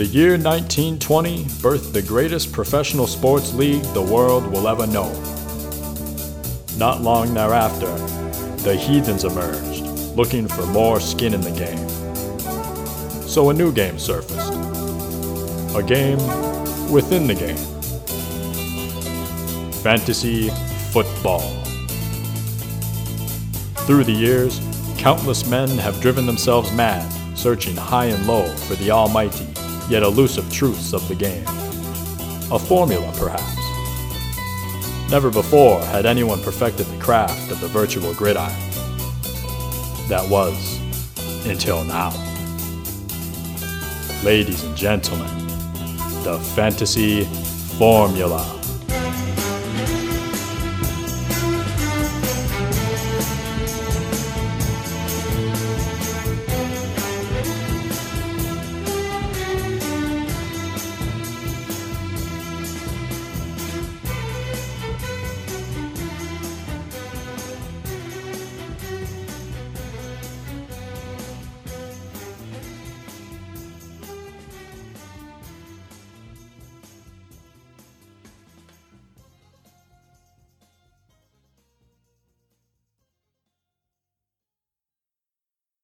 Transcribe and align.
The 0.00 0.06
year 0.06 0.38
1920 0.38 1.44
birthed 1.60 1.92
the 1.92 2.00
greatest 2.00 2.52
professional 2.52 3.06
sports 3.06 3.52
league 3.52 3.82
the 3.92 4.00
world 4.00 4.46
will 4.46 4.66
ever 4.66 4.86
know. 4.86 5.12
Not 6.78 7.02
long 7.02 7.34
thereafter, 7.34 7.94
the 8.62 8.76
Heathens 8.76 9.24
emerged, 9.24 9.84
looking 10.16 10.48
for 10.48 10.64
more 10.68 11.00
skin 11.00 11.34
in 11.34 11.42
the 11.42 11.50
game. 11.50 11.86
So 13.28 13.50
a 13.50 13.52
new 13.52 13.72
game 13.72 13.98
surfaced. 13.98 14.54
A 15.76 15.82
game 15.82 16.16
within 16.90 17.26
the 17.26 17.34
game. 17.34 17.58
Fantasy 19.82 20.48
football. 20.92 21.46
Through 23.84 24.04
the 24.04 24.16
years, 24.18 24.62
countless 24.96 25.46
men 25.46 25.68
have 25.68 26.00
driven 26.00 26.24
themselves 26.24 26.72
mad, 26.72 27.06
searching 27.36 27.76
high 27.76 28.06
and 28.06 28.26
low 28.26 28.46
for 28.46 28.76
the 28.76 28.90
almighty 28.90 29.46
yet 29.90 30.04
elusive 30.04 30.50
truths 30.52 30.92
of 30.92 31.06
the 31.08 31.14
game. 31.16 31.44
A 32.52 32.58
formula, 32.58 33.12
perhaps. 33.16 33.56
Never 35.10 35.30
before 35.30 35.80
had 35.86 36.06
anyone 36.06 36.40
perfected 36.40 36.86
the 36.86 36.98
craft 36.98 37.50
of 37.50 37.60
the 37.60 37.66
virtual 37.66 38.14
gridiron. 38.14 38.52
That 40.08 40.24
was 40.30 40.78
until 41.44 41.84
now. 41.84 42.10
Ladies 44.22 44.62
and 44.62 44.76
gentlemen, 44.76 45.26
the 46.22 46.38
Fantasy 46.54 47.24
Formula. 47.76 48.59